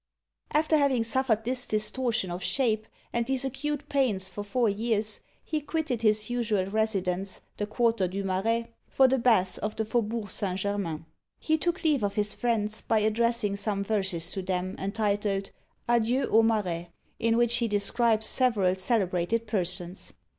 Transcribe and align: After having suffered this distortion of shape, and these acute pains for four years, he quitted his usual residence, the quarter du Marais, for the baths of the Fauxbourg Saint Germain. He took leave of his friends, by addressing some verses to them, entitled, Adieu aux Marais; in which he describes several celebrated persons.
After 0.51 0.77
having 0.79 1.03
suffered 1.03 1.43
this 1.45 1.67
distortion 1.67 2.31
of 2.31 2.41
shape, 2.41 2.87
and 3.13 3.23
these 3.27 3.45
acute 3.45 3.87
pains 3.87 4.31
for 4.31 4.43
four 4.43 4.67
years, 4.67 5.19
he 5.43 5.61
quitted 5.61 6.01
his 6.01 6.27
usual 6.27 6.65
residence, 6.65 7.41
the 7.57 7.67
quarter 7.67 8.07
du 8.07 8.23
Marais, 8.23 8.71
for 8.87 9.07
the 9.07 9.19
baths 9.19 9.59
of 9.59 9.75
the 9.75 9.85
Fauxbourg 9.85 10.31
Saint 10.31 10.57
Germain. 10.57 11.05
He 11.39 11.55
took 11.59 11.83
leave 11.83 12.01
of 12.03 12.15
his 12.15 12.33
friends, 12.33 12.81
by 12.81 12.97
addressing 12.97 13.55
some 13.57 13.83
verses 13.83 14.31
to 14.31 14.41
them, 14.41 14.75
entitled, 14.79 15.51
Adieu 15.87 16.23
aux 16.31 16.41
Marais; 16.41 16.89
in 17.19 17.37
which 17.37 17.57
he 17.57 17.67
describes 17.67 18.25
several 18.25 18.73
celebrated 18.77 19.45
persons. 19.45 20.13